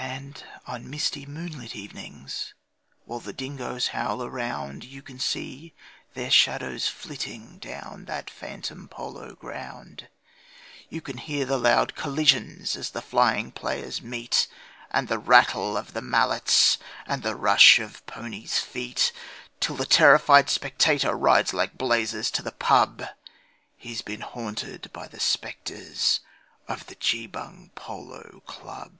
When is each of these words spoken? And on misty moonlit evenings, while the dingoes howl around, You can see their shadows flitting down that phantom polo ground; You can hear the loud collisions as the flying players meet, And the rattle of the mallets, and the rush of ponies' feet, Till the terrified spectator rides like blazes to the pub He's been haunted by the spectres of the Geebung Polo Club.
And 0.00 0.44
on 0.64 0.88
misty 0.88 1.26
moonlit 1.26 1.74
evenings, 1.74 2.54
while 3.04 3.18
the 3.18 3.32
dingoes 3.32 3.88
howl 3.88 4.22
around, 4.22 4.84
You 4.84 5.02
can 5.02 5.18
see 5.18 5.74
their 6.14 6.30
shadows 6.30 6.86
flitting 6.86 7.58
down 7.58 8.04
that 8.04 8.30
phantom 8.30 8.86
polo 8.86 9.34
ground; 9.34 10.08
You 10.88 11.00
can 11.00 11.18
hear 11.18 11.44
the 11.44 11.58
loud 11.58 11.96
collisions 11.96 12.76
as 12.76 12.90
the 12.90 13.02
flying 13.02 13.50
players 13.50 14.00
meet, 14.00 14.46
And 14.92 15.08
the 15.08 15.18
rattle 15.18 15.76
of 15.76 15.94
the 15.94 16.02
mallets, 16.02 16.78
and 17.06 17.24
the 17.24 17.34
rush 17.34 17.80
of 17.80 18.06
ponies' 18.06 18.60
feet, 18.60 19.10
Till 19.58 19.74
the 19.74 19.86
terrified 19.86 20.48
spectator 20.48 21.16
rides 21.16 21.52
like 21.52 21.76
blazes 21.76 22.30
to 22.32 22.42
the 22.42 22.52
pub 22.52 23.02
He's 23.76 24.02
been 24.02 24.20
haunted 24.22 24.90
by 24.92 25.08
the 25.08 25.20
spectres 25.20 26.20
of 26.68 26.86
the 26.86 26.94
Geebung 26.96 27.72
Polo 27.74 28.42
Club. 28.46 28.94